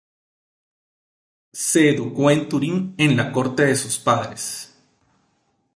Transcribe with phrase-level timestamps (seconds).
[1.53, 4.73] Se educó en Turín en la corte de sus padres.